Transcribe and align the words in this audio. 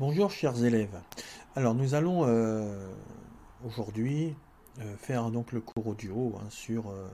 Bonjour 0.00 0.30
chers 0.30 0.64
élèves. 0.64 0.96
Alors 1.56 1.74
nous 1.74 1.94
allons 1.94 2.24
euh, 2.24 2.88
aujourd'hui 3.66 4.32
euh, 4.78 4.96
faire 4.96 5.28
donc 5.32 5.50
le 5.50 5.60
cours 5.60 5.88
audio 5.88 6.36
hein, 6.36 6.46
sur 6.50 6.90
euh, 6.90 7.08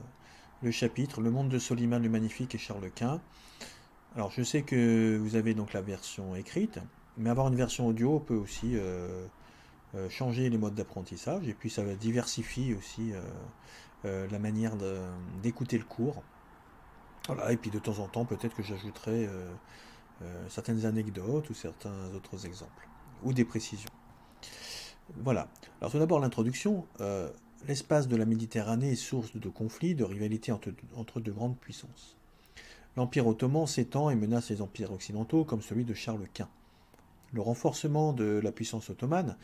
le 0.61 0.71
chapitre 0.71 1.23
Le 1.23 1.31
monde 1.31 1.49
de 1.49 1.59
Soliman 1.59 2.03
le 2.03 2.11
Magnifique 2.11 2.55
et 2.55 2.59
Charles 2.59 2.91
Quint. 2.95 3.23
Alors 4.15 4.31
je 4.33 4.43
sais 4.43 4.61
que 4.61 5.17
vous 5.17 5.35
avez 5.35 5.55
donc 5.55 5.73
la 5.73 5.81
version 5.81 6.37
écrite, 6.37 6.79
mais 7.17 7.31
avoir 7.31 7.49
une 7.49 7.57
version 7.57 7.87
audio 7.87 8.21
peut 8.21 8.37
aussi 8.37 8.77
changer 10.11 10.51
les 10.51 10.59
modes 10.59 10.75
d'apprentissage 10.75 11.49
et 11.49 11.55
puis 11.55 11.71
ça 11.71 11.83
diversifie 11.95 12.75
aussi 12.75 13.13
la 14.05 14.39
manière 14.39 14.75
d'écouter 15.43 15.79
le 15.79 15.85
cours. 15.85 16.23
Voilà, 17.29 17.51
et 17.51 17.57
puis 17.57 17.71
de 17.71 17.79
temps 17.79 17.99
en 18.01 18.09
temps 18.09 18.27
peut-être 18.27 18.55
que 18.55 18.63
j'ajouterai 18.63 19.27
euh, 20.23 20.49
certaines 20.49 20.87
anecdotes 20.87 21.51
ou 21.51 21.55
certains 21.55 22.13
autres 22.15 22.47
exemples, 22.47 22.89
ou 23.23 23.33
des 23.33 23.45
précisions. 23.45 23.91
Voilà. 25.17 25.49
Alors 25.81 25.91
tout 25.91 25.99
d'abord 25.99 26.21
l'introduction. 26.21 26.87
Euh, 27.01 27.31
l'espace 27.67 28.09
de 28.09 28.17
la 28.17 28.25
Méditerranée 28.25 28.93
est 28.93 28.97
source 28.97 29.37
de 29.37 29.49
conflits, 29.49 29.95
de 29.95 30.05
rivalités 30.05 30.53
entre, 30.53 30.71
entre 30.97 31.21
de 31.21 31.33
grandes 31.33 31.59
puissances. 31.59 32.17
L'Empire 32.97 33.27
ottoman 33.27 33.67
s'étend 33.67 34.09
et 34.11 34.15
menace 34.15 34.51
les 34.51 34.63
empires 34.63 34.93
occidentaux 34.93 35.45
comme 35.45 35.63
celui 35.63 35.85
de 35.85 35.95
Charles 35.95 36.29
Quint. 36.33 36.49
Le 37.33 37.41
renforcement 37.41 38.13
de 38.13 38.41
la 38.43 38.53
puissance 38.53 38.89
ottomane 38.91 39.37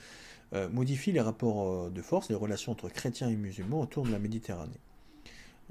euh, 0.54 0.68
modifie 0.68 1.10
les 1.10 1.20
rapports 1.20 1.90
de 1.90 2.02
force, 2.02 2.28
les 2.28 2.36
relations 2.36 2.70
entre 2.70 2.88
chrétiens 2.88 3.28
et 3.28 3.36
musulmans 3.36 3.80
autour 3.80 4.04
de 4.04 4.12
la 4.12 4.20
Méditerranée. 4.20 4.78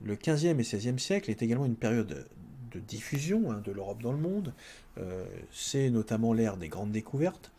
Le 0.04 0.16
XVe 0.16 0.60
et 0.60 0.64
XVIe 0.64 1.00
siècle 1.00 1.30
est 1.30 1.42
également 1.42 1.66
une 1.66 1.76
période 1.76 2.28
de 2.72 2.80
diffusion 2.80 3.52
hein, 3.52 3.62
de 3.64 3.72
l'Europe 3.72 4.02
dans 4.02 4.12
le 4.12 4.18
monde. 4.18 4.54
Euh, 4.98 5.26
c'est 5.52 5.90
notamment 5.90 6.34
l'ère 6.34 6.58
des 6.58 6.70
grandes 6.70 6.92
découvertes. 6.92 7.52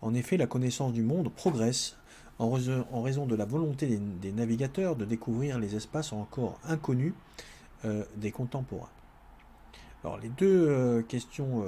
En 0.00 0.14
effet, 0.14 0.36
la 0.36 0.46
connaissance 0.46 0.92
du 0.92 1.02
monde 1.02 1.32
progresse 1.32 1.96
en 2.40 2.50
raison, 2.50 3.26
de 3.26 3.36
la 3.36 3.44
volonté 3.44 4.00
des, 4.20 4.32
navigateurs 4.32 4.96
de 4.96 5.04
découvrir 5.04 5.60
les 5.60 5.76
espaces 5.76 6.12
encore 6.12 6.58
inconnus 6.64 7.14
euh, 7.84 8.04
des 8.16 8.32
contemporains. 8.32 8.90
Alors 10.02 10.18
les 10.18 10.30
deux 10.30 10.66
euh, 10.68 11.02
questions, 11.02 11.64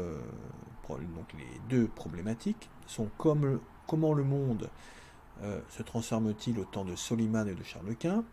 donc 0.89 1.33
les 1.39 1.61
deux 1.71 1.87
problématiques 1.87 2.69
sont 2.87 3.09
comme, 3.17 3.61
comment 3.87 4.13
le 4.13 4.25
monde 4.25 4.69
se 5.69 5.83
transforme-t-il 5.83 6.59
au 6.59 6.65
temps 6.65 6.85
de 6.85 6.97
Soliman 6.97 7.47
et 7.47 7.55
de 7.55 7.63
Charles 7.63 7.95
Quint, 7.95 8.25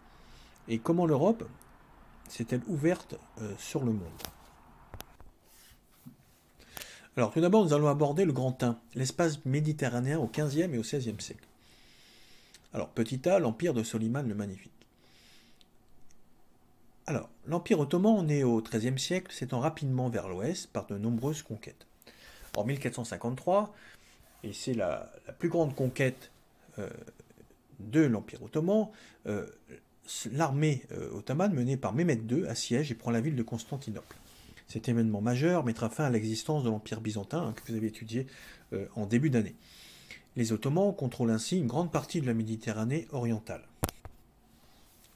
et 0.67 0.79
comment 0.79 1.05
l'Europe 1.05 1.43
s'est-elle 2.29 2.61
ouverte 2.67 3.15
sur 3.57 3.83
le 3.83 3.91
monde? 3.91 4.23
Alors 7.15 7.31
tout 7.31 7.41
d'abord, 7.41 7.63
nous 7.63 7.73
allons 7.73 7.87
aborder 7.87 8.25
le 8.25 8.33
Grand 8.33 8.63
1, 8.63 8.79
l'espace 8.95 9.45
méditerranéen 9.45 10.19
au 10.19 10.27
XVe 10.27 10.73
et 10.73 10.77
au 10.77 10.81
XVIe 10.81 11.15
siècle. 11.19 11.47
Alors 12.73 12.89
petit 12.89 13.27
a, 13.29 13.37
l'empire 13.37 13.73
de 13.73 13.83
Soliman 13.83 14.27
le 14.27 14.33
Magnifique. 14.33 14.71
Alors, 17.05 17.29
l'Empire 17.45 17.79
ottoman, 17.81 18.25
né 18.25 18.43
au 18.45 18.61
XIIIe 18.61 18.97
siècle, 18.97 19.31
s'étend 19.31 19.59
rapidement 19.59 20.09
vers 20.09 20.29
l'ouest 20.29 20.67
par 20.71 20.87
de 20.87 20.97
nombreuses 20.97 21.43
conquêtes. 21.43 21.85
En 22.55 22.63
1453, 22.63 23.73
et 24.43 24.53
c'est 24.53 24.73
la, 24.73 25.11
plus 25.37 25.49
grande 25.49 25.75
conquête 25.75 26.31
euh, 26.79 26.89
de 27.79 28.01
l'Empire 28.01 28.41
ottoman, 28.41 28.89
euh, 29.27 29.45
l'armée 30.31 30.83
euh, 30.93 31.11
ottomane 31.11 31.53
menée 31.53 31.77
par 31.77 31.93
Mehmed 31.93 32.31
II 32.31 32.47
assiège 32.47 32.91
et 32.91 32.95
prend 32.95 33.11
la 33.11 33.19
ville 33.19 33.35
de 33.35 33.43
Constantinople. 33.43 34.15
Cet 34.67 34.89
événement 34.89 35.21
majeur 35.21 35.63
mettra 35.63 35.89
fin 35.89 36.05
à 36.05 36.09
l'existence 36.09 36.63
de 36.63 36.69
l'Empire 36.69 37.01
byzantin 37.01 37.47
hein, 37.47 37.53
que 37.53 37.71
vous 37.71 37.77
avez 37.77 37.87
étudié 37.87 38.27
euh, 38.73 38.87
en 38.95 39.05
début 39.05 39.29
d'année. 39.29 39.55
Les 40.35 40.51
Ottomans 40.51 40.95
contrôlent 40.95 41.31
ainsi 41.31 41.57
une 41.57 41.67
grande 41.67 41.91
partie 41.91 42.21
de 42.21 42.25
la 42.25 42.33
Méditerranée 42.33 43.07
orientale. 43.11 43.67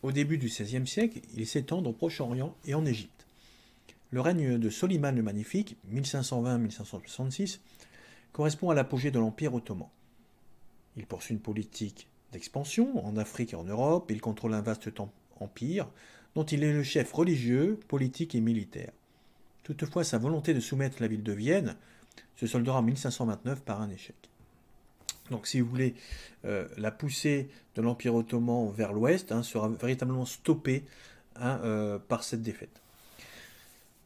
Au 0.03 0.11
début 0.11 0.37
du 0.37 0.47
XVIe 0.47 0.85
siècle, 0.85 1.21
ils 1.35 1.47
s'étendent 1.47 1.87
au 1.87 1.91
Proche-Orient 1.91 2.55
et 2.65 2.75
en 2.75 2.85
Égypte. 2.85 3.25
Le 4.11 4.21
règne 4.21 4.57
de 4.57 4.69
Soliman 4.69 5.15
le 5.15 5.23
Magnifique, 5.23 5.75
1520-1566, 5.91 7.59
correspond 8.31 8.69
à 8.69 8.75
l'apogée 8.75 9.11
de 9.11 9.19
l'Empire 9.19 9.53
ottoman. 9.53 9.89
Il 10.95 11.05
poursuit 11.07 11.33
une 11.33 11.41
politique 11.41 12.07
d'expansion 12.31 13.05
en 13.05 13.17
Afrique 13.17 13.53
et 13.53 13.55
en 13.55 13.63
Europe, 13.63 14.09
il 14.11 14.21
contrôle 14.21 14.53
un 14.53 14.61
vaste 14.61 14.89
empire 15.39 15.87
dont 16.35 16.45
il 16.45 16.63
est 16.63 16.73
le 16.73 16.83
chef 16.83 17.11
religieux, 17.13 17.79
politique 17.87 18.35
et 18.35 18.41
militaire. 18.41 18.91
Toutefois, 19.67 20.05
sa 20.05 20.17
volonté 20.17 20.53
de 20.53 20.61
soumettre 20.61 21.01
la 21.01 21.09
ville 21.09 21.23
de 21.23 21.33
Vienne 21.33 21.75
se 22.37 22.47
soldera 22.47 22.79
en 22.79 22.83
1529 22.83 23.63
par 23.63 23.81
un 23.81 23.89
échec. 23.89 24.15
Donc, 25.29 25.45
si 25.45 25.59
vous 25.59 25.69
voulez, 25.69 25.93
euh, 26.45 26.69
la 26.77 26.89
poussée 26.89 27.49
de 27.75 27.81
l'Empire 27.81 28.15
ottoman 28.15 28.71
vers 28.71 28.93
l'ouest 28.93 29.33
hein, 29.33 29.43
sera 29.43 29.67
véritablement 29.67 30.23
stoppée 30.23 30.85
hein, 31.35 31.59
euh, 31.65 31.99
par 31.99 32.23
cette 32.23 32.41
défaite. 32.41 32.81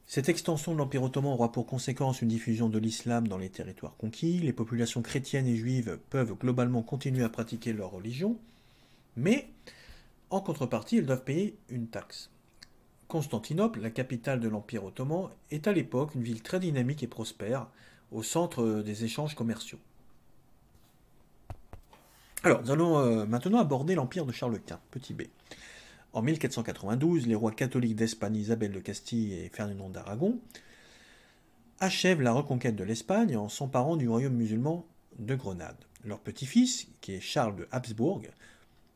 Cette 0.08 0.30
extension 0.30 0.74
de 0.74 0.80
l'Empire 0.80 1.04
ottoman 1.04 1.32
aura 1.32 1.52
pour 1.52 1.68
conséquence 1.68 2.24
une 2.24 2.30
diffusion 2.30 2.68
de 2.68 2.80
l'islam 2.80 3.28
dans 3.28 3.38
les 3.38 3.50
territoires 3.50 3.96
conquis. 3.98 4.40
Les 4.40 4.54
populations 4.54 5.04
chrétiennes 5.04 5.46
et 5.46 5.58
juives 5.58 6.00
peuvent 6.10 6.34
globalement 6.34 6.82
continuer 6.82 7.24
à 7.24 7.30
pratiquer 7.30 7.72
leur 7.72 7.92
religion, 7.92 8.36
mais 9.16 9.48
en 10.32 10.42
contrepartie, 10.42 10.98
elles 10.98 11.06
doivent 11.06 11.24
payer 11.24 11.56
une 11.70 11.86
taxe. 11.86 12.32
Constantinople, 13.12 13.82
la 13.82 13.90
capitale 13.90 14.40
de 14.40 14.48
l'Empire 14.48 14.86
ottoman, 14.86 15.28
est 15.52 15.68
à 15.68 15.74
l'époque 15.74 16.16
une 16.16 16.24
ville 16.24 16.42
très 16.42 16.62
dynamique 16.62 17.04
et 17.04 17.08
prospère, 17.08 17.68
au 18.14 18.24
centre 18.24 18.82
des 18.84 19.04
échanges 19.04 19.36
commerciaux. 19.36 19.80
Alors, 22.44 22.62
nous 22.62 22.72
allons 22.72 23.00
euh, 23.00 23.26
maintenant 23.26 23.60
aborder 23.60 23.96
l'Empire 23.96 24.26
de 24.26 24.32
Charles 24.32 24.62
Quint, 24.62 24.80
petit 24.92 25.14
b. 25.14 25.24
En 26.14 26.22
1492, 26.22 27.28
les 27.28 27.36
rois 27.36 27.52
catholiques 27.52 27.98
d'Espagne, 27.98 28.38
Isabelle 28.38 28.72
de 28.72 28.80
Castille 28.80 29.34
et 29.34 29.50
Ferdinand 29.50 29.90
d'Aragon, 29.90 30.40
achèvent 31.82 32.22
la 32.22 32.32
reconquête 32.32 32.78
de 32.78 32.86
l'Espagne 32.86 33.36
en 33.36 33.50
s'emparant 33.50 33.98
du 33.98 34.08
royaume 34.08 34.36
musulman 34.36 34.86
de 35.20 35.36
Grenade. 35.36 35.76
Leur 36.06 36.20
petit-fils, 36.20 36.88
qui 37.02 37.16
est 37.16 37.20
Charles 37.20 37.58
de 37.58 37.68
Habsbourg, 37.72 38.22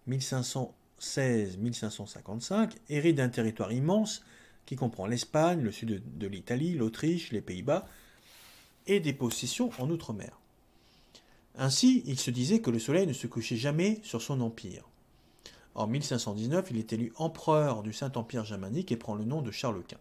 1500 0.08 0.74
16-1555, 1.06 2.72
hérite 2.90 3.18
d'un 3.18 3.30
territoire 3.30 3.72
immense 3.72 4.24
qui 4.66 4.76
comprend 4.76 5.06
l'Espagne, 5.06 5.62
le 5.62 5.72
sud 5.72 6.02
de 6.18 6.28
l'Italie, 6.28 6.74
l'Autriche, 6.74 7.32
les 7.32 7.42
Pays-Bas 7.42 7.88
et 8.88 9.00
des 9.00 9.14
possessions 9.14 9.70
en 9.80 9.90
Outre-mer. 9.90 10.40
Ainsi, 11.58 12.04
il 12.06 12.20
se 12.20 12.32
disait 12.32 12.60
que 12.60 12.72
le 12.72 12.80
soleil 12.80 13.08
ne 13.08 13.14
se 13.14 13.28
couchait 13.28 13.56
jamais 13.56 14.00
sur 14.04 14.22
son 14.22 14.42
empire. 14.42 14.84
En 15.76 15.88
1519, 15.88 16.72
il 16.72 16.78
est 16.78 16.94
élu 16.94 17.14
empereur 17.18 17.84
du 17.84 17.94
Saint-Empire 17.94 18.46
germanique 18.46 18.92
et 18.92 18.98
prend 18.98 19.16
le 19.16 19.26
nom 19.26 19.42
de 19.42 19.52
Charles 19.52 19.84
Quint. 19.88 19.98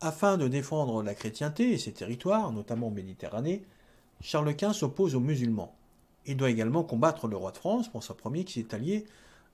Afin 0.00 0.36
de 0.36 0.46
défendre 0.46 1.02
la 1.02 1.14
chrétienté 1.14 1.72
et 1.72 1.78
ses 1.78 1.92
territoires, 1.92 2.52
notamment 2.52 2.88
en 2.88 2.90
Méditerranée, 2.90 3.64
Charles 4.20 4.54
Quint 4.54 4.72
s'oppose 4.72 5.14
aux 5.14 5.20
musulmans. 5.20 5.74
Il 6.26 6.36
doit 6.36 6.50
également 6.50 6.82
combattre 6.82 7.28
le 7.28 7.36
roi 7.36 7.52
de 7.52 7.56
France, 7.56 7.88
François 7.88 8.16
Ier, 8.26 8.44
qui 8.44 8.54
s'est 8.54 8.74
allié 8.74 9.06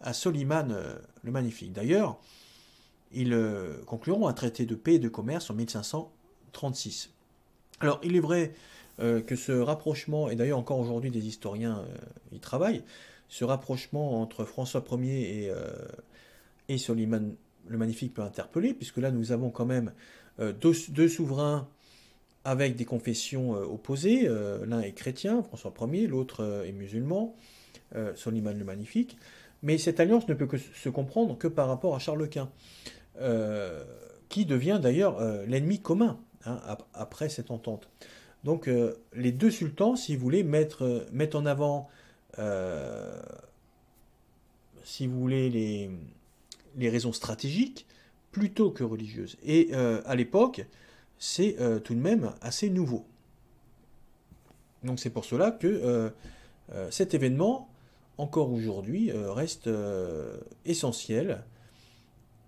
à 0.03 0.13
Soliman 0.13 0.71
euh, 0.71 0.95
le 1.23 1.33
Magnifique. 1.33 1.73
D'ailleurs, 1.73 2.19
ils 3.13 3.33
euh, 3.33 3.83
concluront 3.87 4.27
un 4.29 4.33
traité 4.33 4.67
de 4.67 4.75
paix 4.75 4.95
et 4.95 4.99
de 4.99 5.09
commerce 5.09 5.51
en 5.51 5.55
1536. 5.55 7.11
Alors, 7.81 8.01
il 8.03 8.17
est 8.17 8.21
vrai 8.21 8.53
euh, 9.01 9.21
que 9.21 9.37
ce 9.37 9.53
rapprochement, 9.53 10.29
et 10.29 10.37
d'ailleurs 10.37 10.59
encore 10.59 10.79
aujourd'hui 10.79 11.11
des 11.11 11.27
historiens 11.27 11.85
y 12.33 12.39
travaillent, 12.39 12.83
ce 13.29 13.45
rapprochement 13.45 14.21
entre 14.21 14.45
François 14.45 14.85
Ier 14.93 15.47
et, 15.47 15.53
et 16.69 16.77
Soliman 16.77 17.35
le 17.67 17.79
Magnifique 17.79 18.13
peut 18.13 18.23
interpeller, 18.23 18.75
puisque 18.75 18.99
là 18.99 19.11
nous 19.11 19.33
avons 19.33 19.49
quand 19.49 19.65
même 19.65 19.93
deux, 20.39 21.09
souverains 21.09 21.67
avec 22.45 22.77
des 22.77 22.85
confessions 22.85 23.53
opposées. 23.53 24.29
L'un 24.67 24.81
est 24.81 24.93
chrétien, 24.93 25.43
François 25.43 25.73
Ier, 25.81 26.09
l'autre 26.09 26.65
est 26.67 26.73
musulman, 26.73 27.35
Soliman 28.15 28.59
le 28.59 28.65
Magnifique. 28.65 29.17
Mais 29.63 29.79
cette 29.79 30.01
alliance 30.01 30.27
ne 30.29 30.35
peut 30.35 30.47
que 30.47 30.59
se 30.59 30.89
comprendre 30.89 31.39
que 31.39 31.49
par 31.49 31.69
rapport 31.69 31.95
à 31.95 31.99
Charles 31.99 32.29
Quint, 32.29 32.51
euh, 33.21 33.85
qui 34.29 34.45
devient 34.47 34.81
d'ailleurs 34.83 35.21
euh, 35.21 35.45
l'ennemi 35.47 35.79
commun 35.79 36.19
hein, 36.47 36.59
après 36.95 37.29
cette 37.29 37.51
entente. 37.51 37.91
Donc 38.45 38.67
euh, 38.67 38.95
les 39.15 39.31
deux 39.31 39.51
sultans, 39.51 39.95
si 39.95 40.17
vous 40.17 40.23
voulez, 40.23 40.43
mettent, 40.43 40.81
en 41.35 41.47
avant, 41.47 41.89
les, 42.39 43.21
raisons 46.81 47.13
stratégiques 47.13 47.87
plutôt 48.33 48.71
que 48.71 48.83
religieuses. 48.83 49.37
Et 49.45 49.75
à 49.75 50.17
l'époque, 50.17 50.65
c'est 51.19 51.57
tout 51.85 51.95
de 51.95 52.01
même 52.01 52.33
assez 52.41 52.71
nouveau. 52.71 53.05
Donc 54.83 54.99
c'est 54.99 55.11
pour 55.11 55.27
cela 55.27 55.51
que 55.51 56.11
cet 56.91 57.13
événement 57.13 57.69
encore 58.19 58.53
aujourd'hui, 58.53 59.11
euh, 59.11 59.33
reste 59.33 59.67
euh, 59.67 60.37
essentiel 60.65 61.45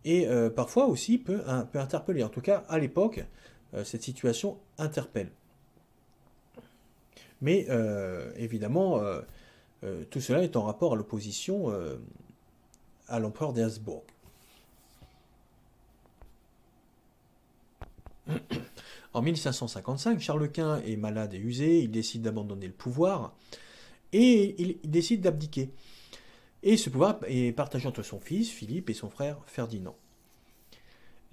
et 0.05 0.29
euh, 0.29 0.51
parfois 0.51 0.87
aussi 0.87 1.19
peut, 1.19 1.43
interpeller. 1.75 2.23
En 2.23 2.29
tout 2.29 2.43
cas, 2.43 2.65
à 2.69 2.79
l'époque, 2.79 3.25
cette 3.85 4.03
situation 4.03 4.59
interpelle. 4.79 5.31
Mais 7.41 7.67
évidemment, 8.37 9.01
tout 10.11 10.21
cela 10.21 10.45
est 10.45 10.55
en 10.55 10.63
rapport 10.63 10.93
à 10.93 10.97
l'opposition 10.97 11.73
à 13.09 13.19
l'empereur 13.19 13.53
des 13.53 13.67
En 19.13 19.23
1555, 19.23 20.21
Charles 20.21 20.49
Quint 20.51 20.81
est 20.87 20.97
malade 20.97 21.35
et 21.35 21.39
usé, 21.39 21.81
il 21.81 21.91
décide 21.91 22.23
d'abandonner 22.23 22.69
le 22.69 22.73
pouvoir 22.73 23.35
et 24.15 24.55
il, 24.63 24.91
décide 24.91 25.21
d'abdiquer. 25.21 25.71
Et 26.63 26.77
ce 26.77 26.89
pouvoir 26.89 27.19
est 27.27 27.53
partagé 27.53 27.87
entre 27.87 28.03
son 28.03 28.21
fils, 28.21 28.49
Philippe, 28.49 28.89
et 28.89 28.95
son 28.95 29.11
frère, 29.11 29.39
Ferdinand. 29.47 29.97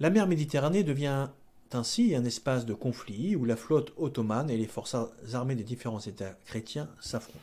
La 0.00 0.10
mer 0.10 0.26
Méditerranée 0.26 0.82
devient 0.82 1.28
ainsi 1.72 2.14
un 2.14 2.24
espace 2.24 2.66
de 2.66 2.74
conflit 2.74 3.36
où 3.36 3.44
la 3.44 3.56
flotte 3.56 3.92
ottomane 3.96 4.50
et 4.50 4.56
les 4.56 4.66
forces 4.66 4.96
armées 5.32 5.54
des 5.54 5.62
différents 5.62 6.00
États 6.00 6.36
chrétiens 6.44 6.90
s'affrontent. 7.00 7.38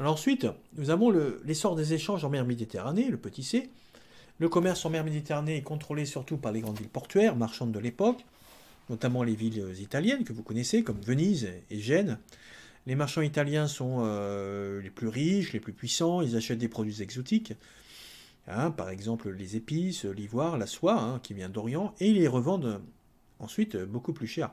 Alors 0.00 0.14
ensuite, 0.14 0.46
nous 0.76 0.90
avons 0.90 1.10
l'essor 1.44 1.76
des 1.76 1.92
échanges 1.92 2.24
en 2.24 2.30
mer 2.30 2.44
Méditerranée, 2.44 3.08
le 3.08 3.18
petit 3.18 3.44
C. 3.44 3.70
Le 4.38 4.48
commerce 4.48 4.84
en 4.84 4.90
mer 4.90 5.04
Méditerranée 5.04 5.58
est 5.58 5.62
contrôlé 5.62 6.06
surtout 6.06 6.38
par 6.38 6.52
les 6.52 6.60
grandes 6.60 6.78
villes 6.78 6.88
portuaires, 6.88 7.36
marchandes 7.36 7.72
de 7.72 7.78
l'époque, 7.78 8.24
notamment 8.90 9.22
les 9.22 9.34
villes 9.34 9.64
italiennes 9.80 10.24
que 10.24 10.34
vous 10.34 10.42
connaissez, 10.42 10.82
comme 10.82 11.00
Venise 11.00 11.48
et 11.70 11.78
Gênes. 11.78 12.18
Les 12.86 12.94
marchands 12.94 13.22
italiens 13.22 13.68
sont 13.68 14.00
euh, 14.00 14.82
les 14.82 14.90
plus 14.90 15.08
riches, 15.08 15.52
les 15.52 15.60
plus 15.60 15.72
puissants, 15.72 16.20
ils 16.20 16.36
achètent 16.36 16.58
des 16.58 16.68
produits 16.68 17.00
exotiques, 17.00 17.54
hein, 18.48 18.70
par 18.70 18.90
exemple 18.90 19.30
les 19.30 19.56
épices, 19.56 20.04
l'ivoire, 20.04 20.58
la 20.58 20.66
soie, 20.66 21.00
hein, 21.00 21.20
qui 21.22 21.32
vient 21.32 21.48
d'Orient, 21.48 21.94
et 22.00 22.08
ils 22.08 22.16
les 22.16 22.28
revendent 22.28 22.82
ensuite 23.38 23.76
beaucoup 23.76 24.12
plus 24.12 24.26
cher. 24.26 24.50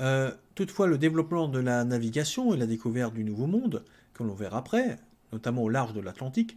Euh, 0.00 0.30
toutefois, 0.54 0.86
le 0.86 0.98
développement 0.98 1.48
de 1.48 1.58
la 1.58 1.84
navigation 1.84 2.54
et 2.54 2.56
la 2.56 2.66
découverte 2.66 3.14
du 3.14 3.24
Nouveau 3.24 3.46
Monde, 3.46 3.84
que 4.14 4.22
l'on 4.22 4.34
verra 4.34 4.58
après, 4.58 4.98
notamment 5.32 5.62
au 5.62 5.68
large 5.68 5.94
de 5.94 6.00
l'Atlantique, 6.00 6.56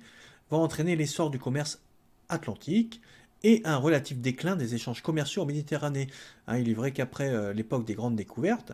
va 0.50 0.58
entraîner 0.58 0.96
l'essor 0.96 1.30
du 1.30 1.40
commerce 1.40 1.80
atlantique 2.30 3.02
et 3.44 3.62
un 3.66 3.78
relatif 3.78 4.20
déclin 4.20 4.56
des 4.56 4.76
échanges 4.76 5.02
commerciaux 5.02 5.44
en 5.44 5.46
Méditerranée. 5.46 6.08
Hein, 6.48 6.58
il 6.58 6.70
est 6.70 6.74
vrai 6.74 6.92
qu'après 6.92 7.30
euh, 7.30 7.54
l'époque 7.54 7.86
des 7.86 7.96
grandes 7.96 8.16
découvertes, 8.16 8.74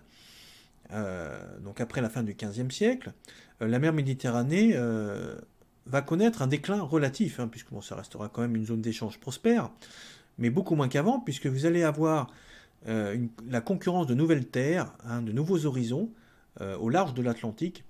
euh, 0.93 1.37
donc 1.59 1.81
après 1.81 2.01
la 2.01 2.09
fin 2.09 2.23
du 2.23 2.33
XVe 2.33 2.71
siècle, 2.71 3.13
euh, 3.61 3.67
la 3.67 3.79
mer 3.79 3.93
Méditerranée 3.93 4.75
va 5.89 6.01
connaître 6.01 6.41
un 6.41 6.47
déclin 6.47 6.81
relatif, 6.81 7.39
hein, 7.39 7.47
puisque 7.47 7.71
bon, 7.71 7.81
ça 7.81 7.95
restera 7.95 8.27
quand 8.27 8.41
même 8.41 8.55
une 8.55 8.65
zone 8.65 8.81
d'échange 8.81 9.19
prospère, 9.19 9.71
mais 10.37 10.49
beaucoup 10.49 10.75
moins 10.75 10.89
qu'avant, 10.89 11.19
puisque 11.19 11.47
vous 11.47 11.65
allez 11.65 11.83
avoir 11.83 12.29
la 12.85 13.59
concurrence 13.61 14.05
de 14.07 14.13
nouvelles 14.13 14.45
terres, 14.45 14.93
hein, 15.03 15.21
de 15.21 15.31
nouveaux 15.31 15.65
horizons 15.65 16.09
au 16.79 16.89
large 16.89 17.13
de 17.13 17.21
l'Atlantique, 17.21 17.83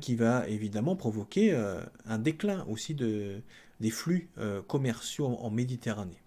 qui 0.00 0.14
va 0.14 0.48
évidemment 0.48 0.94
provoquer 0.94 1.54
un 2.06 2.18
déclin 2.18 2.64
aussi 2.68 2.94
de, 2.94 3.42
des 3.82 3.90
flux 3.90 4.30
commerciaux 4.66 5.26
en 5.26 5.50
Méditerranée. 5.50 6.22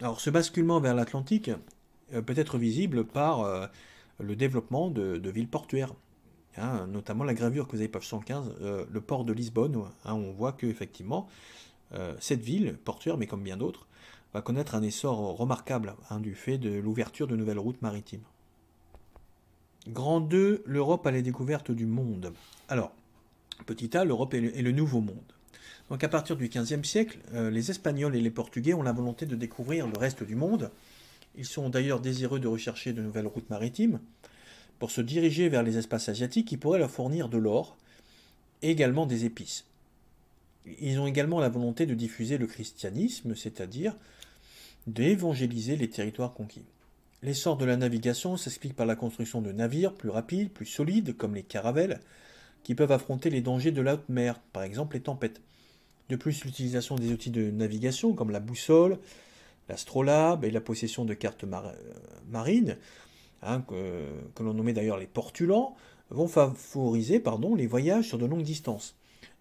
Alors 0.00 0.20
ce 0.20 0.28
basculement 0.28 0.80
vers 0.80 0.94
l'Atlantique 0.94 1.50
euh, 2.12 2.20
peut 2.20 2.34
être 2.36 2.58
visible 2.58 3.04
par 3.04 3.40
euh, 3.40 3.66
le 4.18 4.36
développement 4.36 4.90
de, 4.90 5.30
villes 5.30 5.48
portuaires. 5.48 5.94
Hein, 6.56 6.86
notamment 6.86 7.24
la 7.24 7.34
gravure 7.34 7.66
que 7.66 7.72
vous 7.72 7.78
avez 7.78 7.88
page 7.88 8.06
115, 8.06 8.56
euh, 8.60 8.84
le 8.90 9.00
port 9.00 9.24
de 9.24 9.32
Lisbonne, 9.32 9.82
hein, 10.04 10.14
on 10.14 10.32
voit 10.32 10.52
que 10.52 10.66
effectivement 10.66 11.28
cette 12.18 12.40
ville 12.40 12.76
portuaire, 12.84 13.16
mais 13.16 13.28
comme 13.28 13.44
bien 13.44 13.56
d'autres, 13.56 13.86
va 14.32 14.42
connaître 14.42 14.74
un 14.74 14.82
essor 14.82 15.16
remarquable 15.36 15.94
hein, 16.10 16.18
du 16.18 16.34
fait 16.34 16.58
de 16.58 16.70
l'ouverture 16.70 17.28
de 17.28 17.36
nouvelles 17.36 17.60
routes 17.60 17.80
maritimes. 17.82 18.24
Grand 19.86 20.18
2, 20.18 20.64
l'Europe 20.66 21.06
à 21.06 21.12
la 21.12 21.22
découverte 21.22 21.70
du 21.70 21.86
monde. 21.86 22.32
Alors, 22.68 22.90
petit 23.64 23.96
a, 23.96 24.04
l'Europe 24.04 24.34
est, 24.34 24.40
le 24.40 24.72
nouveau 24.72 25.00
monde. 25.00 25.32
Donc 25.90 26.02
à 26.04 26.08
partir 26.08 26.36
du 26.36 26.48
XVe 26.48 26.84
siècle, 26.84 27.18
les 27.32 27.70
Espagnols 27.70 28.16
et 28.16 28.20
les 28.20 28.30
Portugais 28.30 28.72
ont 28.72 28.82
la 28.82 28.92
volonté 28.92 29.26
de 29.26 29.36
découvrir 29.36 29.86
le 29.86 29.98
reste 29.98 30.24
du 30.24 30.34
monde, 30.34 30.70
ils 31.36 31.44
sont 31.44 31.68
d'ailleurs 31.68 32.00
désireux 32.00 32.40
de 32.40 32.48
rechercher 32.48 32.92
de 32.92 33.02
nouvelles 33.02 33.26
routes 33.26 33.50
maritimes 33.50 34.00
pour 34.78 34.90
se 34.90 35.00
diriger 35.00 35.48
vers 35.48 35.62
les 35.62 35.78
espaces 35.78 36.08
asiatiques 36.08 36.48
qui 36.48 36.56
pourraient 36.56 36.78
leur 36.78 36.90
fournir 36.90 37.28
de 37.28 37.38
l'or 37.38 37.76
et 38.62 38.70
également 38.70 39.06
des 39.06 39.24
épices. 39.24 39.64
Ils 40.80 40.98
ont 40.98 41.06
également 41.06 41.40
la 41.40 41.48
volonté 41.48 41.86
de 41.86 41.94
diffuser 41.94 42.38
le 42.38 42.46
christianisme, 42.46 43.34
c'est-à-dire 43.34 43.94
d'évangéliser 44.86 45.76
les 45.76 45.90
territoires 45.90 46.32
conquis. 46.32 46.64
L'essor 47.22 47.56
de 47.56 47.64
la 47.64 47.76
navigation 47.76 48.36
s'explique 48.36 48.76
par 48.76 48.86
la 48.86 48.96
construction 48.96 49.40
de 49.40 49.52
navires 49.52 49.94
plus 49.94 50.10
rapides, 50.10 50.50
plus 50.50 50.66
solides, 50.66 51.16
comme 51.16 51.34
les 51.34 51.42
caravelles, 51.42 52.00
qui 52.64 52.74
peuvent 52.74 52.90
affronter 52.90 53.30
les 53.30 53.42
dangers 53.42 53.70
de 53.70 53.82
la 53.82 53.94
haute 53.94 54.08
mer, 54.08 54.40
par 54.52 54.64
exemple 54.64 54.96
les 54.96 55.02
tempêtes. 55.02 55.40
De 56.08 56.16
plus, 56.16 56.44
l'utilisation 56.44 56.96
des 56.96 57.12
outils 57.12 57.30
de 57.30 57.50
navigation, 57.50 58.14
comme 58.14 58.30
la 58.30 58.40
boussole, 58.40 58.98
l'astrolabe 59.68 60.44
et 60.44 60.50
la 60.50 60.60
possession 60.60 61.04
de 61.04 61.14
cartes 61.14 61.44
marines, 62.28 62.76
hein, 63.42 63.62
que, 63.62 64.42
l'on 64.42 64.54
nommait 64.54 64.72
d'ailleurs 64.72 64.98
les 64.98 65.06
portulans, 65.06 65.76
vont 66.10 66.28
favoriser 66.28 67.20
pardon, 67.20 67.54
les 67.54 67.66
voyages 67.66 68.08
sur 68.08 68.18
de 68.18 68.26
longues 68.26 68.42
distances. 68.42 68.96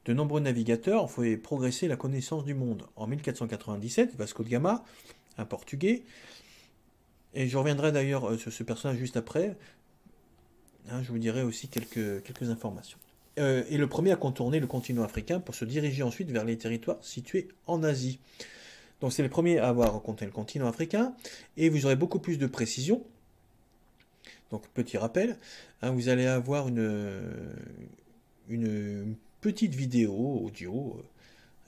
De 0.06 0.14
nombreux 0.14 0.42
navigateurs 0.42 1.04
ont 1.04 1.08
fait 1.08 1.38
progresser 1.38 1.88
la 1.88 1.96
connaissance 1.96 2.44
du 2.44 2.54
monde. 2.54 2.84
En 2.98 3.08
1497, 3.08 4.16
Vasco 4.16 4.44
de 4.44 4.50
Gama, 4.50 4.84
un 5.38 5.46
Portugais, 5.46 6.04
et 7.34 7.48
je 7.48 7.58
reviendrai 7.58 7.92
d'ailleurs 7.92 8.30
euh, 8.30 8.38
sur 8.38 8.52
ce 8.52 8.64
personnage 8.64 8.98
juste 8.98 9.18
après, 9.18 9.58
hein, 10.90 11.02
je 11.04 11.12
vous 11.12 11.20
dirai 11.20 11.42
aussi 11.42 11.68
quelques 11.70 12.50
informations. 12.50 13.00
Euh, 13.40 13.64
et 13.70 13.78
le 13.78 13.88
premier 13.88 14.12
à 14.12 14.16
contourner 14.16 14.60
le 14.60 14.68
continent 14.68 15.04
africain 15.04 15.40
pour 15.40 15.56
se 15.56 15.66
diriger 15.66 16.04
ensuite 16.04 16.30
vers 16.30 16.46
les 16.46 16.58
territoires 16.58 16.98
situés 17.02 17.48
en 17.66 17.82
Asie. 17.84 18.20
Donc 19.02 19.12
c'est 19.12 19.24
le 19.24 19.30
premier 19.30 19.58
à 19.58 19.70
avoir 19.70 19.92
rencontré 19.92 20.26
le 20.26 20.32
continent 20.32 20.68
africain, 20.68 21.16
et 21.58 21.70
vous 21.70 21.86
aurez 21.86 21.96
beaucoup 21.96 22.20
plus 22.20 22.38
de 22.38 22.48
précision. 22.48 23.04
Donc 24.52 24.68
petit 24.70 24.98
rappel, 24.98 25.38
hein, 25.82 25.92
vous 25.92 26.10
allez 26.10 26.28
avoir 26.28 26.68
une, 26.68 27.32
une, 28.50 29.16
petite 29.42 29.76
vidéo 29.76 30.40
audio, 30.42 31.04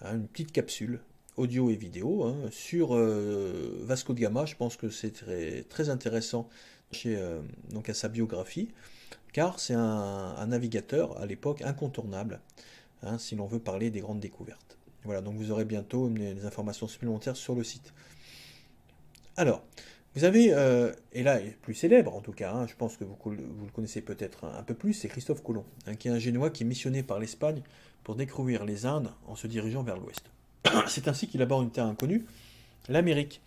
hein, 0.02 0.16
une 0.16 0.28
petite 0.28 0.52
capsule 0.52 1.02
audio 1.36 1.70
et 1.70 1.76
vidéo 1.76 2.24
hein, 2.24 2.38
sur 2.52 2.96
euh, 2.96 3.82
Vasco 3.84 4.14
de 4.14 4.20
Gama. 4.20 4.46
Je 4.46 4.56
pense 4.56 4.78
que 4.78 4.90
c'est 4.90 5.12
très, 5.12 5.64
très 5.64 5.90
intéressant 5.90 6.48
chez, 6.92 7.18
euh, 7.18 7.42
donc 7.72 7.90
à 7.90 7.94
sa 7.94 8.08
biographie, 8.08 8.70
car 9.36 9.60
c'est 9.60 9.74
un, 9.74 10.48
navigateur 10.48 11.20
à 11.20 11.26
l'époque 11.26 11.62
incontournable, 11.62 12.40
si 13.18 13.36
l'on 13.36 13.48
veut 13.48 13.60
parler 13.60 13.90
des 13.90 14.00
grandes 14.00 14.22
découvertes. 14.22 14.78
Voilà, 15.04 15.20
donc 15.20 15.36
vous 15.36 15.52
aurez 15.52 15.66
bientôt 15.66 16.08
des 16.08 16.46
informations 16.46 16.88
supplémentaires 16.88 17.36
sur 17.36 17.54
le 17.54 17.62
site. 17.62 17.94
Alors, 19.36 19.62
vous 20.16 20.24
avez, 20.24 20.54
euh, 20.54 20.94
et 21.12 21.22
là, 21.22 21.42
plus 21.64 21.74
célèbre 21.74 22.16
en 22.16 22.22
tout 22.22 22.32
cas, 22.32 22.54
hein, 22.54 22.66
je 22.66 22.76
pense 22.76 22.96
que 22.96 23.04
vous, 23.04 23.18
le 23.32 23.72
connaissez 23.74 24.00
peut-être 24.00 24.46
un, 24.46 24.64
peu 24.64 24.74
plus, 24.74 24.94
c'est 24.94 25.10
Christophe 25.10 25.44
Colomb, 25.44 25.66
hein, 25.86 25.96
qui 25.96 26.08
est 26.08 26.12
un 26.12 26.20
Génois 26.20 26.50
qui 26.50 26.64
est 26.64 26.66
missionné 26.66 27.04
par 27.04 27.20
l'Espagne 27.20 27.62
pour 28.06 28.16
découvrir 28.16 28.64
les 28.64 28.86
Indes 28.86 29.12
en 29.28 29.36
se 29.36 29.48
dirigeant 29.48 29.84
vers 29.84 29.98
l'ouest. 29.98 30.24
c'est 30.88 31.10
ainsi 31.10 31.28
qu'il 31.28 31.42
aborde 31.42 31.66
une 31.66 31.72
terre 31.72 31.88
inconnue, 31.88 32.26
l'Amérique. 32.88 33.42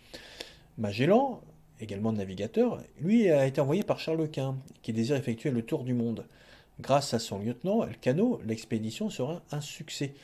Magellan, 0.76 1.40
également 1.80 2.12
navigateur, 2.12 2.82
lui 3.00 3.30
a 3.30 3.47
été 3.47 3.61
envoyé 3.61 3.82
par 3.82 3.99
Charles 3.99 4.28
Quint, 4.30 4.56
qui 4.82 4.92
désire 4.92 5.16
effectuer 5.16 5.50
le 5.50 5.62
tour 5.62 5.85
du 5.85 5.94
monde. 5.94 6.26
Grâce 6.80 7.14
à 7.14 7.18
son 7.18 7.38
lieutenant, 7.38 7.85
Elcano, 7.85 8.40
l'expédition 8.44 9.11
sera 9.11 9.42
un 9.50 9.61
succès 9.61 10.14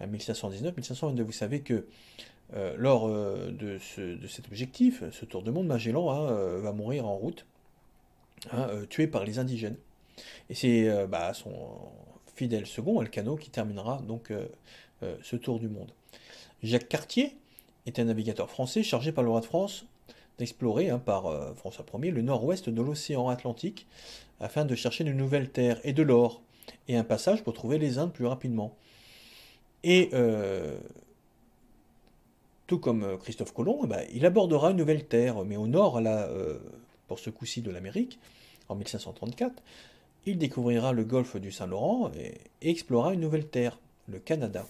à 0.00 0.06
1519-1522. 0.06 1.22
Vous 1.22 1.32
savez 1.32 1.60
que 1.60 1.86
euh, 2.54 2.74
lors 2.76 3.08
euh, 3.08 3.50
de, 3.50 3.78
cet 3.78 4.46
objectif, 4.46 5.02
ce 5.10 5.24
tour 5.24 5.42
de 5.42 5.50
monde, 5.50 5.66
Magellan 5.66 6.10
hein, 6.10 6.30
euh, 6.30 6.60
va 6.60 6.72
mourir 6.72 7.06
en 7.06 7.16
route, 7.16 7.46
hein, 8.52 8.68
tué 8.88 9.06
par 9.06 9.24
les 9.24 9.38
indigènes. 9.38 9.76
Et 10.50 10.54
c'est 10.54 11.06
bah, 11.08 11.34
son 11.34 11.52
fidèle 12.36 12.66
second, 12.66 13.02
Elcano, 13.02 13.36
qui 13.36 13.50
terminera 13.50 14.00
donc 14.06 14.32
ce 15.00 15.34
tour 15.34 15.58
du 15.58 15.68
monde. 15.68 15.90
Jacques 16.62 16.88
Cartier 16.88 17.36
est 17.86 17.98
un 17.98 18.04
navigateur 18.04 18.48
français 18.48 18.84
chargé 18.84 19.10
par 19.10 19.24
le 19.24 19.30
roi 19.30 19.40
de 19.40 19.46
France 19.46 19.86
d'explorer, 20.38 20.90
hein, 20.90 20.98
par 20.98 21.54
François 21.56 21.84
Ier, 22.02 22.10
le 22.10 22.22
nord-ouest 22.22 22.68
de 22.68 22.82
l'océan 22.82 23.28
Atlantique, 23.28 23.86
afin 24.40 24.64
de 24.64 24.74
chercher 24.74 25.04
de 25.04 25.12
nouvelles 25.12 25.50
terres 25.50 25.80
et 25.84 25.92
de 25.92 26.02
l'or, 26.02 26.42
et 26.88 26.96
un 26.96 27.04
passage 27.04 27.42
pour 27.42 27.54
trouver 27.54 27.78
les 27.78 27.98
Indes 27.98 28.12
plus 28.12 28.26
rapidement. 28.26 28.76
Et 29.84 30.10
euh, 30.14 30.76
tout 32.66 32.78
comme 32.78 33.04
euh, 33.04 33.16
Christophe 33.16 33.52
Colomb, 33.52 33.80
eh 33.84 33.86
ben, 33.86 34.06
il 34.12 34.24
abordera 34.26 34.70
une 34.70 34.78
nouvelle 34.78 35.06
terre, 35.06 35.44
mais 35.44 35.56
au 35.56 35.66
nord, 35.66 35.98
euh, 35.98 36.58
pour 37.06 37.18
ce 37.18 37.30
coup-ci 37.30 37.60
de 37.60 37.70
l'Amérique, 37.70 38.18
en 38.68 38.74
1534. 38.74 39.62
Il 40.26 40.38
découvrira 40.38 40.92
le 40.92 41.04
golfe 41.04 41.36
du 41.36 41.52
Saint-Laurent 41.52 42.10
et, 42.16 42.40
explorera 42.62 43.12
une 43.12 43.20
nouvelle 43.20 43.46
terre, 43.46 43.78
le 44.08 44.18
Canada. 44.18 44.66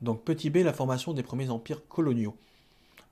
Donc 0.00 0.24
petit 0.24 0.48
b, 0.48 0.56
la 0.58 0.72
formation 0.72 1.12
des 1.12 1.22
premiers 1.22 1.50
empires 1.50 1.86
coloniaux. 1.88 2.34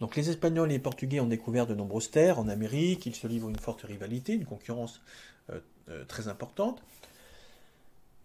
Donc 0.03 0.17
les 0.17 0.31
Espagnols 0.31 0.69
et 0.69 0.75
les 0.75 0.79
Portugais 0.81 1.21
ont 1.21 1.29
découvert 1.29 1.69
de 1.69 1.77
nombreuses 1.77 2.11
terres 2.11 2.41
en 2.41 2.49
Amérique, 2.49 3.07
ils 3.07 3.15
se 3.15 3.29
livrent 3.29 3.49
une 3.49 3.59
forte 3.59 3.83
rivalité, 3.83 4.33
une 4.33 4.45
concurrence 4.45 5.01
euh, 5.49 5.61
euh, 5.89 6.05
très 6.07 6.27
importante. 6.27 6.83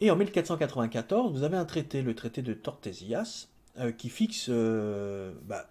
Et 0.02 0.10
en 0.10 0.16
1494, 0.16 1.32
vous 1.32 1.44
avez 1.44 1.56
un 1.56 1.66
traité, 1.66 2.02
le 2.02 2.16
traité 2.16 2.42
de 2.42 2.56
Tordesillas, 2.56 3.50
euh, 3.78 3.92
qui 3.92 4.10
fixe 4.10 4.50
bah, 4.50 5.68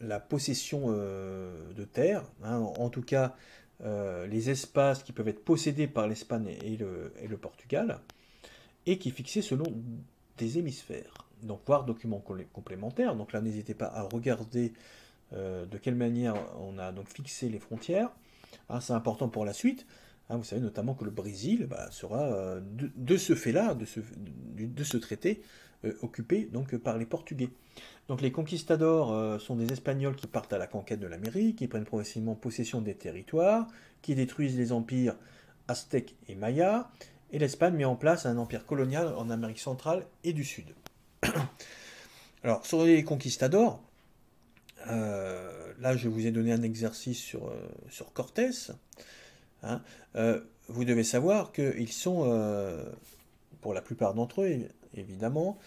la 0.00 0.18
possession 0.18 0.90
de 0.90 1.84
terres, 1.84 2.24
hein, 2.42 2.56
en, 2.56 2.88
tout 2.88 3.02
cas 3.02 3.36
les 3.84 4.50
espaces 4.50 5.04
qui 5.04 5.12
peuvent 5.12 5.28
être 5.28 5.44
possédés 5.44 5.86
par 5.86 6.08
l'Espagne 6.08 6.56
et 6.64 6.76
le, 6.76 7.12
et 7.22 7.28
le, 7.28 7.36
Portugal, 7.36 8.00
et 8.84 8.98
qui 8.98 9.12
fixait 9.12 9.42
selon 9.42 9.72
des 10.38 10.58
hémisphères. 10.58 11.28
Donc 11.44 11.60
voir 11.66 11.84
documents 11.84 12.22
complémentaires, 12.52 13.14
donc 13.14 13.32
là 13.32 13.40
n'hésitez 13.40 13.74
pas 13.74 13.92
à 13.94 14.02
regarder 14.02 14.72
de 15.32 15.78
quelle 15.78 15.94
manière 15.94 16.34
on 16.58 16.78
a 16.78 16.92
donc 16.92 17.08
fixé 17.08 17.48
les 17.48 17.58
frontières. 17.58 18.10
Hein, 18.68 18.80
c'est 18.80 18.92
important 18.92 19.28
pour 19.28 19.44
la 19.44 19.52
suite. 19.52 19.86
Hein, 20.30 20.36
vous 20.36 20.44
savez 20.44 20.62
notamment 20.62 20.94
que 20.94 21.04
le 21.04 21.10
Brésil 21.10 21.66
bah, 21.68 21.90
sera 21.90 22.22
euh, 22.22 22.60
de, 22.62 23.16
ce 23.16 23.34
fait-là, 23.34 23.74
de 23.74 23.84
ce, 23.84 24.00
de 24.56 24.84
ce 24.84 24.96
traité, 24.96 25.42
euh, 25.84 25.92
occupé 26.02 26.48
donc 26.52 26.76
par 26.76 26.98
les 26.98 27.06
Portugais. 27.06 27.50
Donc 28.08 28.20
les 28.20 28.30
conquistadors 28.30 29.12
euh, 29.12 29.38
sont 29.40 29.56
des 29.56 29.72
Espagnols 29.72 30.14
qui 30.14 30.28
partent 30.28 30.52
à 30.52 30.58
la 30.58 30.68
conquête 30.68 31.00
de 31.00 31.08
l'Amérique, 31.08 31.58
qui 31.58 31.66
prennent 31.66 31.84
progressivement 31.84 32.36
possession 32.36 32.80
des 32.80 32.94
territoires, 32.94 33.66
qui 34.02 34.14
détruisent 34.14 34.56
les 34.56 34.70
empires 34.70 35.16
aztèques 35.66 36.14
et 36.28 36.36
mayas, 36.36 36.88
et 37.32 37.40
l'Espagne 37.40 37.74
met 37.74 37.84
en 37.84 37.96
place 37.96 38.24
un 38.24 38.36
empire 38.36 38.66
colonial 38.66 39.12
en 39.16 39.30
Amérique 39.30 39.60
centrale 39.60 40.06
et 40.22 40.32
du 40.32 40.44
Sud. 40.44 40.74
Alors 42.44 42.64
sur 42.64 42.84
les 42.84 43.02
conquistadors, 43.02 43.82
là 44.86 45.96
je 45.96 46.08
vous 46.08 46.26
ai 46.26 46.30
donné 46.30 46.52
un 46.52 46.62
exercice 46.62 47.18
sur, 47.18 47.52
sur 47.90 48.12
Cortés. 48.12 48.50
Hein. 49.62 49.82
Euh, 50.16 50.40
vous 50.68 50.84
devez 50.84 51.04
savoir 51.04 51.52
qu'ils 51.52 51.92
sont, 51.92 52.22
euh, 52.26 52.84
pour 53.60 53.74
la 53.74 53.82
plupart 53.82 54.14
d'entre 54.14 54.42
eux, 54.42 54.68
évidemment, 54.94 55.58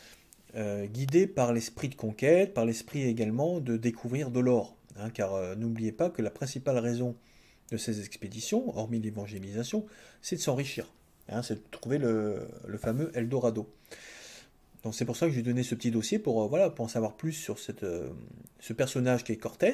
euh, 0.56 0.86
guidés 0.86 1.28
par 1.28 1.54
l'esprit 1.54 1.90
de 1.90 1.96
conquête, 1.96 2.54
par 2.54 2.66
l'esprit 2.66 3.04
également 3.04 3.60
de 3.60 3.78
découvrir 3.78 4.32
de 4.32 4.40
l'or. 4.40 4.76
Hein, 4.98 5.10
car 5.10 5.56
n'oubliez 5.56 5.92
pas 5.92 6.10
que 6.10 6.22
la 6.22 6.30
principale 6.30 6.78
raison 6.78 7.16
de 7.72 7.78
ces 7.78 8.06
expéditions, 8.06 8.78
hormis 8.78 9.00
l'évangélisation, 9.00 9.86
c'est 10.22 10.36
de 10.36 10.42
s'enrichir. 10.42 10.88
Hein, 11.30 11.42
c'est 11.42 11.56
de 11.56 11.64
trouver 11.72 11.98
le, 11.98 12.48
fameux 12.78 13.12
Eldorado. 13.16 13.68
Donc 14.84 14.96
c'est 14.96 15.06
pour 15.06 15.16
ça 15.16 15.28
que 15.28 15.34
j'ai 15.34 15.42
donné 15.42 15.64
ce 15.64 15.76
petit 15.76 15.92
dossier 15.92 16.20
pour, 16.20 16.48
voilà, 16.50 16.70
pour 16.70 16.86
en 16.86 16.90
savoir 16.90 17.14
plus 17.14 17.32
sur 17.32 17.58
cette, 17.58 17.86
ce 18.60 18.74
personnage 18.74 19.24
qui 19.24 19.32
est 19.32 19.38
Cortés, 19.38 19.74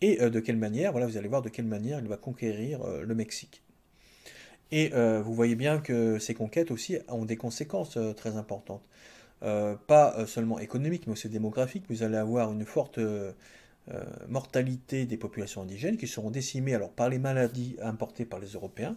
et 0.00 0.20
euh, 0.20 0.30
de 0.30 0.40
quelle 0.40 0.56
manière, 0.56 0.92
voilà, 0.92 1.06
vous 1.06 1.16
allez 1.16 1.28
voir 1.28 1.42
de 1.42 1.48
quelle 1.48 1.66
manière 1.66 1.98
il 1.98 2.08
va 2.08 2.16
conquérir 2.16 2.82
euh, 2.82 3.02
le 3.02 3.14
Mexique. 3.14 3.62
Et 4.70 4.92
euh, 4.94 5.22
vous 5.22 5.34
voyez 5.34 5.54
bien 5.54 5.78
que 5.78 6.18
ces 6.18 6.34
conquêtes 6.34 6.70
aussi 6.70 6.98
ont 7.08 7.24
des 7.24 7.36
conséquences 7.36 7.98
très 8.16 8.36
importantes. 8.36 8.82
pas 9.40 10.26
seulement 10.26 10.58
économiques, 10.58 11.06
mais 11.06 11.12
aussi 11.12 11.28
démographiques. 11.28 11.84
Vous 11.88 12.02
allez 12.02 12.16
avoir 12.16 12.50
une 12.50 12.64
forte 12.64 12.98
mortalité 14.26 15.04
des 15.04 15.18
populations 15.18 15.62
indigènes 15.62 15.98
qui 15.98 16.08
seront 16.08 16.30
décimées 16.30 16.74
alors 16.74 16.90
par 16.90 17.10
les 17.10 17.18
maladies 17.18 17.76
importées 17.82 18.24
par 18.24 18.40
les 18.40 18.48
Européens 18.48 18.96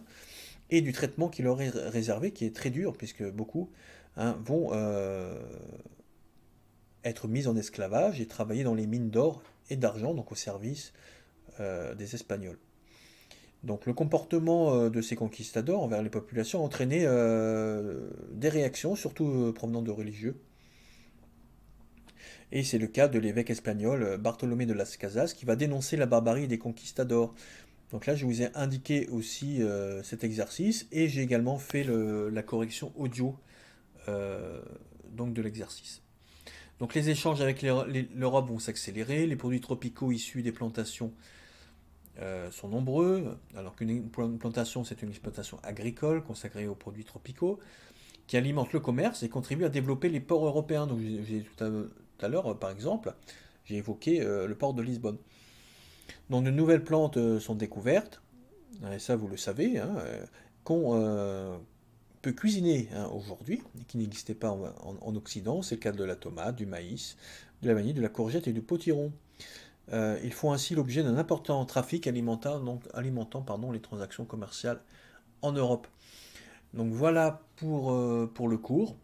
et 0.70 0.80
du 0.80 0.92
traitement 0.92 1.28
qui 1.28 1.42
leur 1.42 1.60
est 1.62 1.70
réservé, 1.70 2.32
qui 2.32 2.44
est 2.44 2.54
très 2.54 2.70
dur, 2.70 2.96
puisque 2.96 3.24
beaucoup 3.24 3.70
hein, 4.16 4.38
vont 4.44 4.72
être 7.04 7.28
mis 7.28 7.46
en 7.46 7.56
esclavage 7.56 8.20
et 8.20 8.26
travailler 8.26 8.64
dans 8.64 8.74
les 8.74 8.86
mines 8.86 9.10
d'or 9.10 9.42
et 9.70 9.76
d'argent, 9.76 10.14
donc 10.14 10.32
au 10.32 10.34
service 10.34 10.92
euh, 11.60 11.94
des 11.94 12.14
Espagnols. 12.14 12.58
Donc 13.64 13.86
le 13.86 13.92
comportement 13.92 14.74
euh, 14.74 14.90
de 14.90 15.02
ces 15.02 15.16
conquistadors 15.16 15.82
envers 15.82 16.02
les 16.02 16.10
populations 16.10 16.60
a 16.60 16.64
entraîné 16.64 17.02
euh, 17.04 18.10
des 18.32 18.48
réactions, 18.48 18.94
surtout 18.94 19.52
provenant 19.54 19.82
de 19.82 19.90
religieux. 19.90 20.40
Et 22.50 22.62
c'est 22.62 22.78
le 22.78 22.86
cas 22.86 23.08
de 23.08 23.18
l'évêque 23.18 23.50
espagnol 23.50 24.16
Bartolomé 24.16 24.64
de 24.64 24.72
las 24.72 24.96
Casas 24.96 25.34
qui 25.36 25.44
va 25.44 25.54
dénoncer 25.54 25.96
la 25.96 26.06
barbarie 26.06 26.48
des 26.48 26.58
conquistadors. 26.58 27.34
Donc 27.92 28.06
là, 28.06 28.14
je 28.14 28.26
vous 28.26 28.42
ai 28.42 28.54
indiqué 28.54 29.08
aussi 29.08 29.60
cet 30.02 30.22
exercice 30.22 30.86
et 30.92 31.08
j'ai 31.08 31.22
également 31.22 31.56
fait 31.58 31.84
la 31.84 32.42
correction 32.42 32.92
audio 32.96 33.34
donc 34.06 35.32
de 35.32 35.42
l'exercice. 35.42 36.02
Donc 36.78 36.94
les 36.94 37.10
échanges 37.10 37.40
avec 37.40 37.62
l'Europe 37.62 38.48
vont 38.48 38.58
s'accélérer, 38.58 39.26
les 39.26 39.36
produits 39.36 39.60
tropicaux 39.60 40.12
issus 40.12 40.42
des 40.42 40.52
plantations 40.52 41.12
euh, 42.20 42.50
sont 42.50 42.68
nombreux, 42.68 43.36
alors 43.56 43.74
qu'une 43.74 44.08
plantation 44.08 44.84
c'est 44.84 45.02
une 45.02 45.10
exploitation 45.10 45.58
agricole 45.64 46.22
consacrée 46.22 46.68
aux 46.68 46.76
produits 46.76 47.04
tropicaux, 47.04 47.58
qui 48.28 48.36
alimente 48.36 48.72
le 48.72 48.80
commerce 48.80 49.22
et 49.22 49.28
contribue 49.28 49.64
à 49.64 49.68
développer 49.68 50.08
les 50.08 50.20
ports 50.20 50.46
européens. 50.46 50.86
Donc 50.86 51.00
j'ai 51.00 51.42
tout 51.42 51.64
à, 52.20 52.28
l'heure, 52.28 52.58
par 52.58 52.70
exemple, 52.70 53.12
j'ai 53.64 53.76
évoqué 53.76 54.20
euh, 54.20 54.46
le 54.46 54.54
port 54.54 54.74
de 54.74 54.82
Lisbonne. 54.82 55.18
Donc 56.30 56.44
de 56.44 56.50
nouvelles 56.50 56.84
plantes 56.84 57.16
euh, 57.16 57.40
sont 57.40 57.54
découvertes, 57.54 58.22
et 58.92 58.98
ça 58.98 59.16
vous 59.16 59.28
le 59.28 59.36
savez, 59.36 59.78
hein, 59.78 59.90
qu'on 60.64 61.58
peut 62.22 62.32
cuisiner 62.32 62.88
hein, 62.94 63.08
aujourd'hui, 63.12 63.62
qui 63.86 63.98
n'existait 63.98 64.34
pas 64.34 64.50
en, 64.50 65.16
Occident. 65.16 65.62
C'est 65.62 65.76
le 65.76 65.80
cas 65.80 65.92
de 65.92 66.04
la 66.04 66.16
tomate, 66.16 66.56
du 66.56 66.66
maïs, 66.66 67.16
de 67.62 67.68
la 67.68 67.74
vanille, 67.74 67.94
de 67.94 68.02
la 68.02 68.08
courgette 68.08 68.48
et 68.48 68.52
du 68.52 68.62
potiron. 68.62 69.12
Euh, 69.92 70.18
ils 70.22 70.32
font 70.32 70.52
ainsi 70.52 70.74
l'objet 70.74 71.02
d'un 71.02 71.16
important 71.16 71.64
trafic 71.64 72.06
alimentant, 72.06 72.60
donc, 72.60 72.82
alimentant 72.92 73.42
pardon, 73.42 73.72
les 73.72 73.80
transactions 73.80 74.24
commerciales 74.24 74.80
en 75.42 75.52
Europe. 75.52 75.86
Donc 76.74 76.92
voilà 76.92 77.40
pour, 77.56 77.92
euh, 77.92 78.30
pour 78.32 78.48
le 78.48 78.58
cours. 78.58 78.96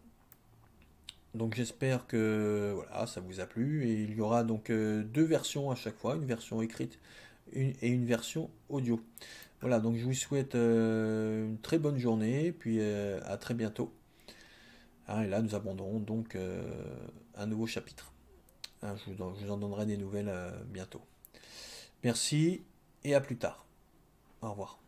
Donc 1.35 1.53
j'espère 1.53 2.07
que 2.07 2.71
voilà, 2.73 3.05
ça 3.07 3.19
vous 3.19 3.41
a 3.41 3.45
plu 3.45 3.85
et 3.85 4.03
il 4.03 4.15
y 4.15 4.21
aura 4.21 4.45
donc 4.45 4.69
euh, 4.69 5.03
deux 5.03 5.25
versions 5.25 5.69
à 5.69 5.75
chaque 5.75 5.97
fois, 5.97 6.15
une 6.15 6.25
version 6.25 6.61
écrite 6.61 6.97
et 7.53 7.89
une 7.89 8.05
version 8.05 8.49
audio. 8.69 9.01
Voilà, 9.59 9.79
donc 9.79 9.97
je 9.97 10.05
vous 10.05 10.13
souhaite 10.13 10.55
euh, 10.55 11.45
une 11.45 11.59
très 11.59 11.77
bonne 11.77 11.97
journée, 11.97 12.53
puis 12.53 12.77
euh, 12.79 13.19
à 13.25 13.37
très 13.37 13.53
bientôt. 13.53 13.93
Hein, 15.07 15.23
et 15.23 15.27
là, 15.27 15.41
nous 15.41 15.55
abandonnerons 15.55 15.99
donc 15.99 16.37
un 17.35 17.45
nouveau 17.45 17.67
chapitre. 17.67 18.13
Hein, 18.81 18.95
je, 19.05 19.11
vous, 19.11 19.51
en 19.51 19.57
donnerai 19.57 19.85
des 19.85 19.97
nouvelles 19.97 20.31
bientôt. 20.69 21.01
Merci 22.03 22.63
et 23.03 23.13
à 23.13 23.21
plus 23.21 23.37
tard. 23.37 23.65
Au 24.41 24.51
revoir. 24.51 24.84